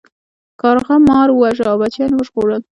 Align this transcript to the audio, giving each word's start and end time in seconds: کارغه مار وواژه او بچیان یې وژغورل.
کارغه 0.61 0.95
مار 1.07 1.27
وواژه 1.31 1.65
او 1.71 1.77
بچیان 1.81 2.09
یې 2.11 2.17
وژغورل. 2.17 2.61